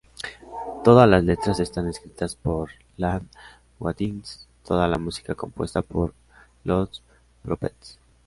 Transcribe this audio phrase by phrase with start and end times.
[0.83, 3.29] Todas las letras están escritas por Ian
[3.79, 6.15] Watkins; toda la música compuesta por
[6.63, 7.99] Lostprophets.